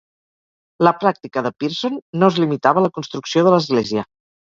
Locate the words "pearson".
1.65-2.01